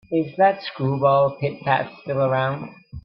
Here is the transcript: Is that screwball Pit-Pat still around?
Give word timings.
Is 0.09 0.35
that 0.37 0.63
screwball 0.63 1.37
Pit-Pat 1.39 1.99
still 2.01 2.23
around? 2.23 2.73